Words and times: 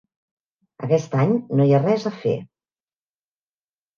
Aquest 0.85 1.11
any 1.23 1.33
no 1.59 1.67
hi 1.69 1.75
ha 1.79 1.83
res 1.83 2.07
a 2.11 2.13
fer. 2.23 2.33